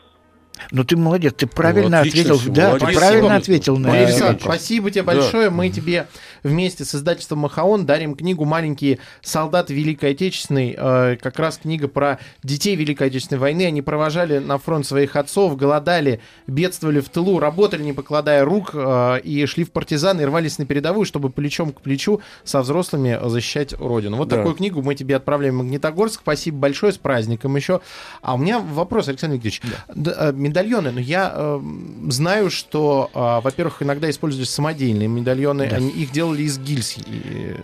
[0.71, 2.53] Ну ты молодец, ты правильно отлично ответил.
[2.53, 2.87] Да, молодец.
[2.89, 4.41] ты правильно ответил на Ну, вопрос.
[4.41, 5.13] спасибо тебе Да.
[5.13, 5.49] большое.
[5.49, 6.07] Мы тебе
[6.43, 10.75] вместе с издательством Махаон дарим книгу «Маленькие солдаты Великой Отечественной».
[10.77, 13.65] Э, как раз книга про детей Великой Отечественной войны.
[13.65, 19.19] Они провожали на фронт своих отцов, голодали, бедствовали в тылу, работали, не покладая рук, э,
[19.23, 23.73] и шли в партизаны, и рвались на передовую, чтобы плечом к плечу со взрослыми защищать
[23.79, 24.17] Родину.
[24.17, 24.37] Вот Да.
[24.37, 26.21] такую книгу мы тебе отправляем в Магнитогорск.
[26.21, 27.81] Спасибо большое, с праздником еще.
[28.21, 29.61] А у меня вопрос, Александр Викторович.
[29.93, 31.61] Д- э, медальоны, но я э,
[32.09, 35.75] знаю, что, э, во-первых, иногда использовались самодельные медальоны, Да.
[35.77, 36.97] они их делали из гильз.
[36.97, 37.55] И-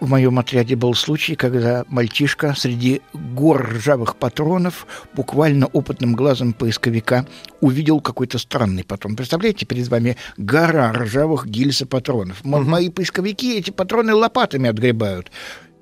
[0.00, 7.26] В моем отряде был случай, когда мальчишка среди гор ржавых патронов буквально опытным глазом поисковика
[7.60, 9.16] увидел какой-то странный патрон.
[9.16, 12.44] Представляете, перед вами гора ржавых гильз и патронов.
[12.44, 12.64] М-.
[12.64, 15.32] Мои поисковики эти патроны лопатами отгребают.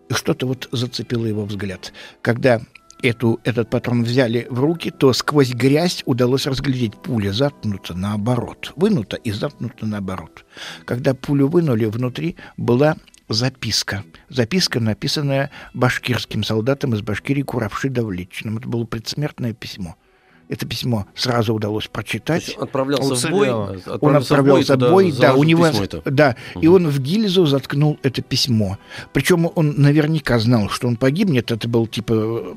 [0.09, 1.93] И что-то вот зацепило его взгляд.
[2.23, 2.63] Когда
[3.03, 8.73] эту, этот патрон взяли в руки, то сквозь грязь удалось разглядеть пуля заткнута наоборот.
[8.77, 10.45] Вынута и заткнута наоборот.
[10.85, 12.97] Когда пулю вынули, внутри была
[13.29, 14.05] записка.
[14.29, 18.59] Записка, написанная башкирским солдатом из Башкирии Куравши Давлетчиным.
[18.59, 19.97] Это было предсмертное письмо.
[20.49, 22.47] Это письмо сразу удалось прочитать.
[22.49, 23.67] есть отправлялся в Уцелело.
[23.67, 23.83] бой.
[24.01, 25.67] Он отправился в бой, да, у него,
[26.05, 26.75] да, и Мгм.
[26.75, 28.79] он в гильзу заткнул это письмо.
[29.13, 31.51] Причем он наверняка знал, что он погибнет.
[31.51, 32.55] Это был типа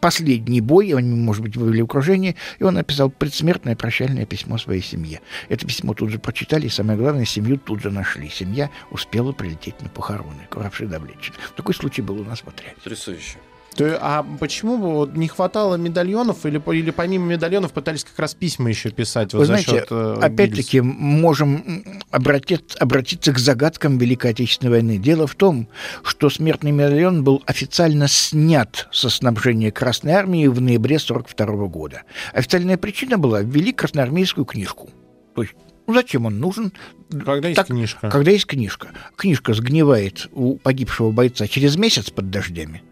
[0.00, 4.82] последний бой, они, может быть, были в окружении, и он написал предсмертное прощальное письмо своей
[4.82, 5.20] семье.
[5.48, 8.28] Это письмо тут же прочитали, и самое главное, семью тут же нашли.
[8.28, 10.46] Семья успела прилететь на похороны.
[10.50, 11.34] Куравши Давлетчин.
[11.56, 12.74] Такой случай был у нас в отряде.
[12.76, 13.38] Потрясающе.
[13.80, 18.68] То, а почему вот не хватало медальонов или, или помимо медальонов пытались как раз письма
[18.68, 19.32] еще писать?
[19.32, 24.98] Вот Вы за знаете, счет, э, опять-таки можем обратить- обратиться к загадкам Великой Отечественной войны.
[24.98, 25.68] Дело в том,
[26.02, 32.02] что смертный медальон был официально снят со снабжения Красной Армии в ноябре 1942 года.
[32.32, 34.90] Официальная причина была ввели красноармейскую книжку.
[35.34, 35.54] То есть,
[35.86, 36.72] ну зачем он нужен?
[37.10, 38.10] Когда есть Так, книжка?
[38.10, 38.88] Когда есть книжка.
[39.16, 42.82] Книжка сгнивает у погибшего бойца через месяц под дождями,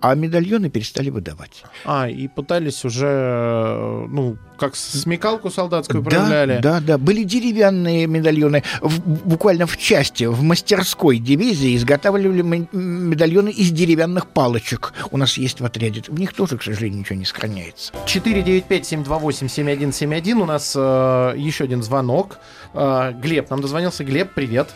[0.00, 1.62] а медальоны перестали выдавать.
[1.84, 6.58] А, и пытались уже, э, ну, как с- смекалку солдатскую Да, проявляли.
[6.62, 6.98] да, да.
[6.98, 8.62] Были деревянные медальоны.
[8.80, 14.92] В- буквально в части, в мастерской дивизии изготавливали медальоны из деревянных палочек.
[15.10, 16.02] У нас есть в отряде.
[16.08, 17.92] В них тоже, к сожалению, ничего не сохраняется.
[18.06, 20.40] 495-728-7171.
[20.40, 22.38] У нас э, еще один звонок.
[22.74, 24.04] Э, Глеб, нам дозвонился.
[24.04, 24.68] Глеб, привет.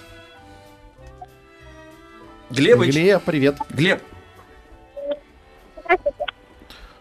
[2.50, 3.56] Глебыч, Глеб, привет.
[3.70, 4.00] Глеб.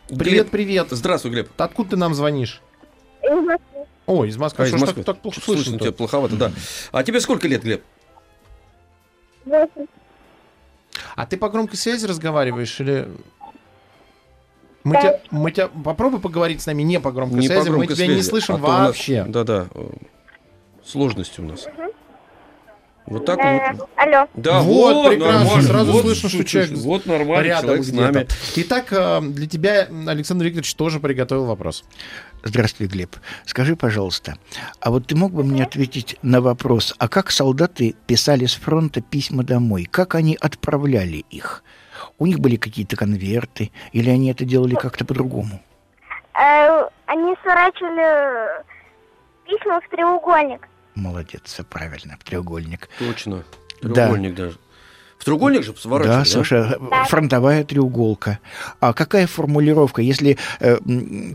[0.07, 0.87] Привет, привет.
[0.91, 1.49] Здравствуй, Глеб.
[1.57, 2.61] Откуда ты нам звонишь?
[3.23, 3.85] Из Москвы.
[4.05, 4.63] Ой, из Москвы.
[4.65, 5.03] А, из Что ж Москвы.
[5.03, 5.79] так, так плохо Слышно слышно?
[5.79, 6.51] тебя плоховато, да.
[6.91, 7.83] А тебе сколько лет, Глеб?
[9.45, 9.85] Восемь.
[11.15, 13.07] А ты по громкой связи разговариваешь или...
[14.83, 15.69] Мы тебя, мы тебя...
[15.69, 18.29] Попробуй поговорить с нами не по громкой Не связи, по мы громкой тебя не связи,
[18.29, 19.23] слышим а у нас- вообще.
[19.27, 19.67] Да-да.
[19.73, 19.87] э,
[20.85, 21.65] Сложности у нас.
[23.05, 23.89] Вот так Э, вот.
[23.95, 24.27] алло.
[24.33, 25.67] Да, Вот, вот, прекрасно, нормально.
[25.67, 28.27] сразу вот, слышно, что человек Вот нормально, Рядом человек с нами.
[28.55, 31.83] Итак, э, для тебя Александр Викторович тоже приготовил вопрос.
[32.43, 33.15] Здравствуй, Глеб.
[33.45, 34.35] Скажи, пожалуйста,
[34.79, 39.01] а вот ты мог бы мне ответить на вопрос, а как солдаты писали с фронта
[39.01, 39.85] письма домой?
[39.89, 41.63] Как они отправляли их?
[42.19, 45.61] У них были какие-то конверты, или они это делали как-то по-другому?
[46.35, 48.63] Э, они сворачивали
[49.45, 50.67] письма в треугольник.
[50.95, 52.89] Молодец, все правильно, в треугольник.
[52.99, 53.43] Точно.
[53.81, 53.93] Да.
[54.07, 54.57] Треугольник даже.
[55.17, 57.05] В треугольник же сворачивали, Да, Саша, Да.
[57.05, 58.39] фронтовая треуголка.
[58.81, 60.77] А какая формулировка, если э,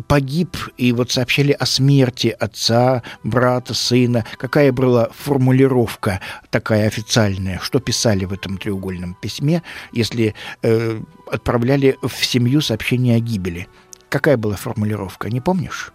[0.06, 7.60] погиб и вот сообщали о смерти отца, брата, сына, какая была формулировка такая официальная?
[7.62, 11.00] Что писали в этом треугольном письме, если э,
[11.32, 13.68] отправляли в семью сообщение о гибели?
[14.10, 15.92] Какая была формулировка, не помнишь?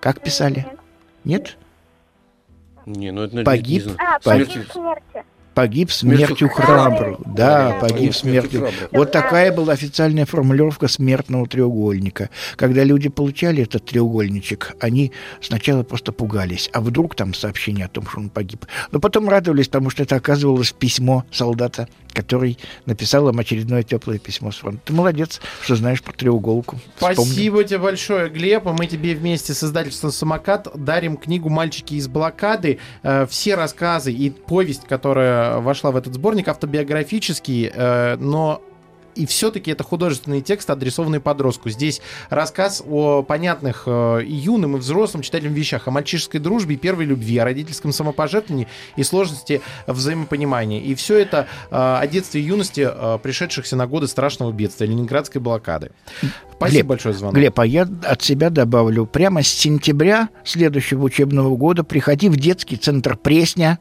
[0.00, 0.66] Как писали?
[1.22, 1.56] Нет?
[2.86, 3.86] Не, ну это Погиб.
[3.86, 3.98] не знаю.
[4.00, 4.48] А, Погиб.
[4.48, 5.24] погиб смерти.
[5.52, 7.16] Погиб Смертью смертью храбрым.
[7.26, 8.60] Да, Да, погиб смертью смертью.
[8.60, 8.88] храбрым.
[8.92, 12.30] Вот такая была официальная формулировка смертного треугольника.
[12.56, 15.12] Когда люди получали этот треугольничек, они
[15.42, 16.70] сначала просто пугались.
[16.72, 18.64] А вдруг там сообщение о том, что он погиб.
[18.92, 24.50] Но потом радовались, потому что это оказывалось письмо солдата, который написал им очередное теплое письмо
[24.52, 24.80] с фронта.
[24.84, 26.78] Ты молодец, что знаешь про треуголку.
[26.96, 28.64] Спасибо тебе большое, Глеб.
[28.64, 32.78] Мы тебе вместе с издательством «Самокат» дарим книгу «Мальчики из блокады».
[33.02, 38.62] Э, Все рассказы и повесть, которая вошла в этот сборник, автобиографический, э, но
[39.14, 41.70] и все-таки это художественный текст, адресованный подростку.
[41.70, 47.04] Здесь рассказ о понятных э, и юным, и взрослым читателям вещах, о мальчишеской дружбе первой
[47.04, 50.80] любви, о родительском самопожертвовании и сложности взаимопонимания.
[50.80, 55.40] И все это э, о детстве и юности, э, пришедшихся на годы страшного бедствия, ленинградской
[55.40, 55.92] блокады.
[56.60, 57.34] Спасибо Глеб, большое, звонок.
[57.34, 62.76] Глеб, а я от себя добавлю, прямо с сентября следующего учебного года приходи в детский
[62.76, 63.78] центр Пресня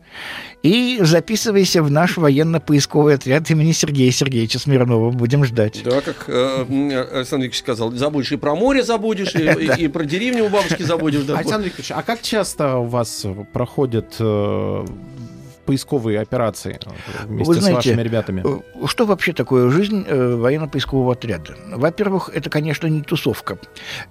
[0.63, 5.11] и записывайся в наш военно-поисковый отряд имени Сергея Сергеевича Смирнова.
[5.19, 5.81] Будем ждать.
[5.83, 9.39] Да, как э, Александр Викторович сказал, забудешь и про море забудешь, и,
[9.77, 11.23] и- и про деревню у бабушки забудешь.
[11.23, 11.37] Да.
[11.37, 14.85] Александр Викторович, а как часто у вас проходят э,
[15.65, 16.79] поисковые операции
[17.25, 18.43] вместе Вы знаете, с вашими ребятами?
[18.43, 21.55] Э, Что вообще такое жизнь э, военно-поискового отряда?
[21.67, 23.59] Во-первых, это, конечно, не тусовка.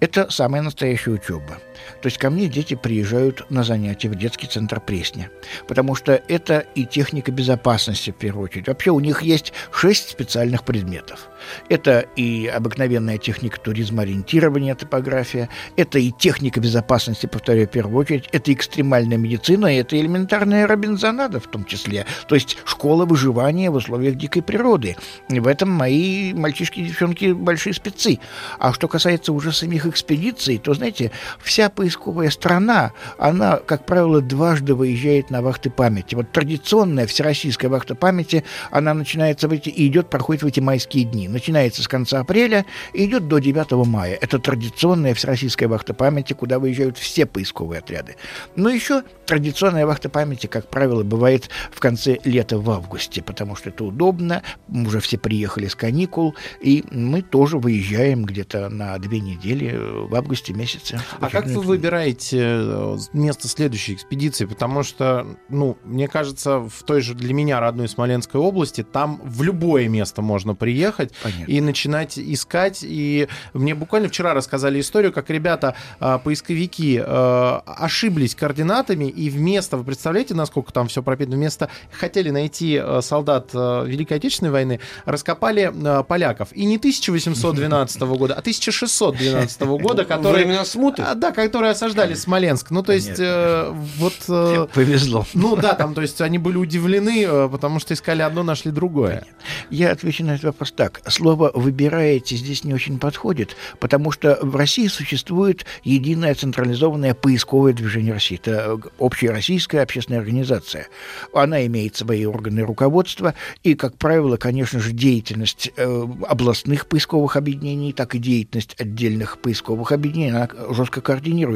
[0.01, 1.59] Это самая настоящая учеба.
[2.03, 5.31] То есть ко мне дети приезжают на занятия в детский центр Пресня.
[5.67, 8.69] Потому что это и техника безопасности, в первую очередь.
[8.69, 11.29] Вообще у них есть шесть специальных предметов.
[11.69, 15.49] Это и обыкновенная техника туризма, ориентирования, топография.
[15.77, 18.29] Это и техника безопасности, повторяю, в первую очередь.
[18.33, 22.07] Это экстремальная медицина, это элементарная робинзонада в том числе.
[22.29, 24.97] То есть школа выживания в условиях дикой природы.
[25.29, 28.19] И в этом мои мальчишки и девчонки большие спецы.
[28.59, 34.75] А что касается уже самих экспедиций, то, знаете, вся поисковая страна, она, как правило, дважды
[34.75, 36.17] выезжает на вахты памяти.
[36.17, 41.05] Вот традиционная всероссийская вахта памяти, она начинается в эти, и идет, проходит в эти майские
[41.05, 41.29] дни.
[41.29, 44.19] Начинается с конца апреля и идет до 9 мая.
[44.21, 48.17] Это традиционная всероссийская вахта памяти, куда выезжают все поисковые отряды.
[48.57, 53.69] Но еще традиционная вахта памяти, как правило, бывает в конце лета в августе, потому что
[53.69, 59.79] это удобно, уже все приехали с каникул, и мы тоже выезжаем где-то на две недели
[59.79, 61.01] в августе месяце.
[61.21, 64.45] А как выбираете э, место следующей экспедиции?
[64.45, 69.43] Потому что, ну, мне кажется, в той же для меня родной Смоленской области там в
[69.43, 71.51] любое место можно приехать Понятно.
[71.51, 72.81] и начинать искать.
[72.83, 79.77] И мне буквально вчера рассказали историю, как ребята, а, поисковики, а, ошиблись координатами, и вместо,
[79.77, 85.73] вы представляете, насколько там все пропитано, вместо хотели найти а, солдат Великой Отечественной войны, раскопали
[86.09, 86.49] поляков.
[86.53, 90.45] И не 1812 года, а 1612 года, которые...
[90.45, 91.03] Времена смуты?
[91.03, 92.71] А, да, которые осаждали Смоленск.
[92.71, 94.15] Ну, то есть, э, вот...
[94.29, 95.27] э, Повезло.
[95.35, 99.25] ну да, там, то есть они были удивлены, э, потому что искали одно, нашли другое.
[99.69, 101.01] Я отвечу на этот вопрос так.
[101.09, 108.13] Слово «выбираете» здесь не очень подходит, потому что в России существует единое централизованное поисковое движение
[108.13, 108.39] России.
[108.39, 110.87] Это общероссийская общественная организация.
[111.35, 117.93] Она имеет свои органы руководства, и, как правило, конечно же, деятельность э, областных поисковых объединений,
[117.93, 121.48] так и деятельность отдельных поисковых объединений, она жестко координируется.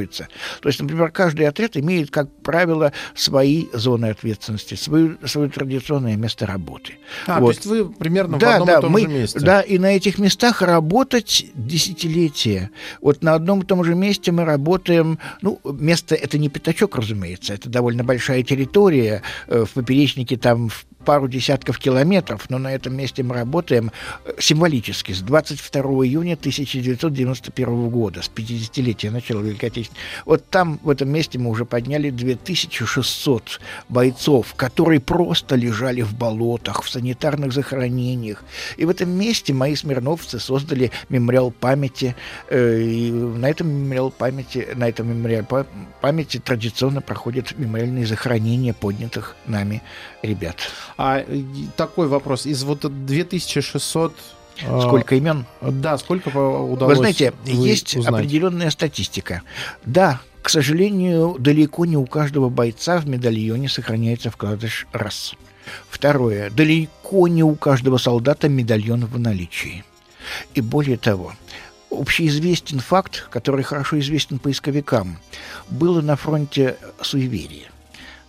[0.61, 6.47] То есть, например, каждый отряд имеет, как правило, свои зоны ответственности, свое, свое традиционное место
[6.47, 6.95] работы.
[7.26, 7.47] А, Вот.
[7.47, 9.40] то есть вы примерно в Да, одном да, и том мы, же месте.
[9.40, 12.70] да, и на этих местах работать десятилетия.
[13.01, 17.55] Вот на одном и том же месте мы работаем, ну, место это не пятачок, разумеется,
[17.55, 22.96] это довольно большая территория, э, в поперечнике там в пару десятков километров, но на этом
[22.96, 23.90] месте мы работаем
[24.24, 30.00] э, символически с 22 июня 1991 года, с 50-летия начала Великой Отечественной.
[30.24, 36.82] Вот там, в этом месте мы уже подняли 2600 бойцов, которые просто лежали в болотах,
[36.82, 38.42] в санитарных захоронениях.
[38.76, 42.14] И в этом месте мои смирновцы создали мемориал памяти.
[42.50, 45.66] э, И на этом мемориал памяти, на этом мемориале па-
[46.00, 49.82] памяти традиционно проходят мемориальные захоронения поднятых нами
[50.22, 50.57] ребят.
[50.97, 51.24] А
[51.76, 52.47] такой вопрос.
[52.47, 54.14] Из вот 2600...
[54.62, 55.47] э, Сколько имен?
[55.61, 58.14] Да, сколько удалось Вы знаете, вы есть узнать?
[58.14, 59.43] определенная статистика.
[59.84, 65.34] Да, к сожалению, далеко не у каждого бойца в медальоне сохраняется вкладыш раз.
[65.88, 69.84] Второе, далеко не у каждого солдата медальон в наличии.
[70.55, 71.32] И более того,
[71.90, 75.18] общеизвестен факт, который хорошо известен поисковикам.
[75.68, 77.70] Было на фронте суеверие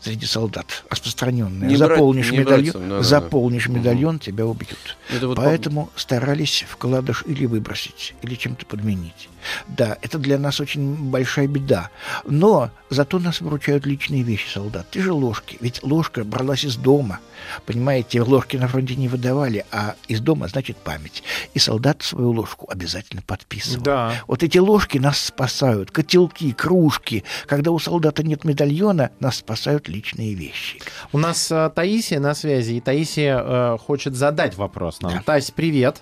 [0.04, 1.68] среди солдат распространенное.
[1.70, 3.04] Не брать- заполнишь не медальон, браться, да-да-да.
[3.04, 3.78] заполнишь Мгм.
[3.80, 4.98] медальон, тебя убьют.
[5.10, 9.30] Это вот Поэтому старались вкладыш или выбросить, или чем-то подменить.
[9.68, 11.90] Да, это для нас очень большая беда.
[12.26, 14.88] Но зато нас выручают личные вещи солдат.
[14.92, 15.58] Те же ложки.
[15.60, 17.20] Ведь ложка бралась из дома.
[17.66, 21.24] Понимаете, ложки на фронте не выдавали, а из дома значит память.
[21.54, 23.84] И солдат свою ложку обязательно подписывал.
[23.84, 24.14] Да.
[24.28, 25.92] Вот эти ложки нас спасают.
[25.92, 27.24] Котелки, кружки.
[27.46, 30.80] Когда у солдата нет медальона, нас спасают личные вещи.
[31.12, 35.14] У нас э, Таисия на связи, и Таисия э, хочет задать вопрос нам.
[35.14, 35.22] Да.
[35.26, 36.02] Тась, привет.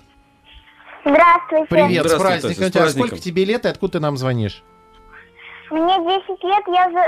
[1.04, 1.66] Здравствуйте.
[1.68, 2.56] Привет, с Здравствуй, праздником.
[2.56, 3.06] Тася, с праздником.
[3.08, 4.62] Сколько тебе лет и откуда ты нам звонишь?
[5.70, 7.06] Мне 10 лет, я за...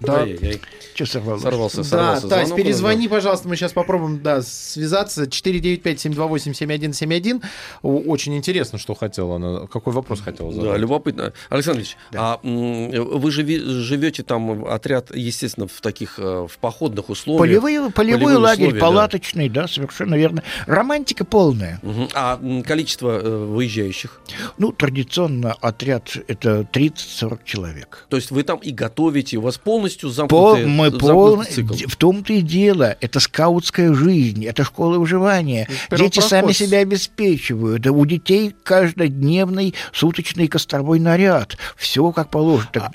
[0.00, 0.22] Да.
[0.22, 0.60] Ай-яй-яй.
[0.94, 1.42] Что сорвалось?
[1.42, 2.28] Сорвался, Да, сорвался.
[2.28, 5.26] Тась, звонок перезвони, пожалуйста, мы сейчас попробуем да, связаться.
[5.26, 7.42] 495-728-7171.
[7.82, 10.72] О, Очень интересно, что хотела она, какой вопрос хотела Да, задать.
[10.72, 11.32] Да, любопытно.
[11.48, 17.08] Александр Ильич, а м, вы живи- живете там, отряд, естественно, в таких, э, в походных
[17.10, 17.60] условиях.
[17.62, 18.86] Полевой, полевой Полевые лагерь, условия, да.
[18.86, 19.68] палаточный, да.
[19.68, 20.42] совершенно верно.
[20.66, 21.78] Романтика полная.
[21.82, 22.08] Мгм.
[22.14, 24.20] А количество э, выезжающих?
[24.58, 28.06] Ну, традиционно отряд это 30-40 человек.
[28.08, 31.74] То есть вы там и готовите, у вас полностью По, замкнутый, мы замкнутый полный- цикл.
[31.88, 32.96] в том-то и дело.
[33.00, 35.68] Это скаутская жизнь, это школа выживания.
[35.90, 37.86] Дети сами себя обеспечивают.
[37.86, 41.56] У детей каждодневный суточный костровой наряд.
[41.76, 42.68] Все как положено.
[42.72, 42.92] Так,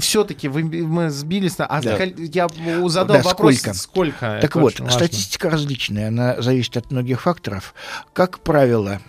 [0.00, 1.66] Все-таки вы, мы сбились на...
[1.66, 1.96] А Да.
[2.02, 2.48] я
[2.88, 3.74] задал Да, вопрос, сколько?
[3.78, 4.18] сколько?
[4.40, 4.92] Так Это вот, важно.
[4.94, 7.74] статистика различная, она зависит от многих факторов.
[8.12, 9.00] Как правило,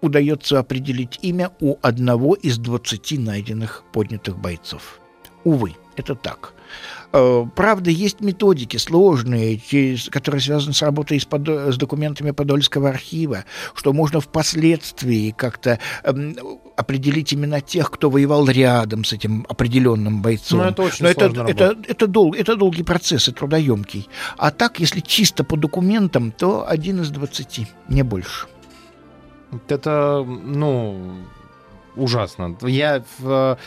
[0.00, 5.00] удается определить имя у одного из 20 найденных поднятых бойцов.
[5.48, 6.52] Увы, это так.
[7.12, 9.58] Э, Правда, есть методики сложные,
[10.10, 13.44] которые связаны с работой с, подо- с документами Подольского архива,
[13.74, 16.36] что можно впоследствии как-то эм,
[16.76, 20.58] определить именно тех, кто воевал рядом с этим определенным бойцом.
[20.58, 24.06] Ну, это очень Но это, это, это, дол- это долгий процесс и трудоемкий.
[24.36, 28.46] А так, если чисто по документам, то один из 20, не больше.
[29.68, 31.16] Это, ну,
[31.98, 32.56] ужасно.
[32.62, 33.58] Я в,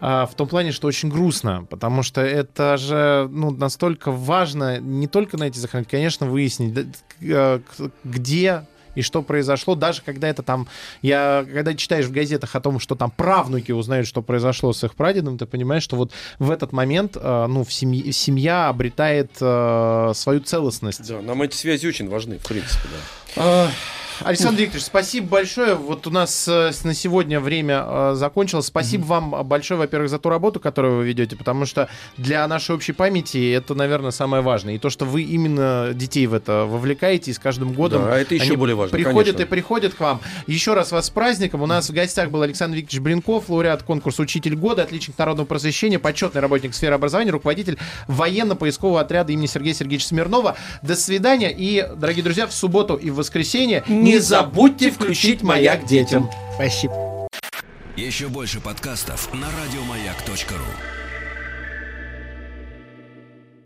[0.00, 5.06] а, в том плане, что очень грустно, потому что это же ну, настолько важно не
[5.06, 6.74] только найти захоронить, конечно, выяснить,
[7.20, 7.60] к-
[8.04, 8.64] где
[8.96, 10.66] и что произошло, даже когда это там,
[11.00, 14.94] я, когда читаешь в газетах о том, что там правнуки узнают, что произошло с их
[14.94, 20.12] прадедом, ты понимаешь, что вот в этот момент, э, ну, в семье, семья обретает э,
[20.14, 21.06] свою целостность.
[21.08, 22.88] Да, нам эти связи очень важны, в принципе,
[23.36, 23.42] да.
[23.42, 23.70] А,
[24.22, 25.74] Александр Викторович, спасибо большое.
[25.74, 28.66] Вот у нас э, на сегодня время э, закончилось.
[28.66, 32.92] Спасибо вам большое, во-первых, за ту работу, которую вы ведете, потому что для нашей общей
[32.92, 34.74] памяти это, наверное, самое важное.
[34.74, 38.34] И то, что вы именно детей в это вовлекаете, и с каждым годом Да, это
[38.34, 39.42] еще они более важно, приходят конечно.
[39.42, 40.20] и приходят к вам.
[40.46, 41.62] Еще раз вас с праздником.
[41.62, 45.98] У нас в гостях был Александр Викторович Бринков, лауреат конкурса «Учитель года», отличник народного просвещения,
[45.98, 50.56] почетный работник сферы образования, руководитель военно-поискового отряда имени Сергея Сергеевича Смирнова.
[50.82, 51.54] До свидания.
[51.56, 56.28] И, дорогие друзья, в субботу и в воскресенье Не забудьте включить «Маяк» детям.
[56.56, 57.28] Спасибо.
[57.96, 60.99] Еще больше подкастов на радиомаяк.ру.